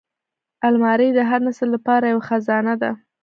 الماري 0.67 1.09
د 1.13 1.19
هر 1.29 1.39
نسل 1.47 1.67
لپاره 1.75 2.05
یوه 2.13 2.25
خزانه 2.29 2.73
ده 2.81 2.91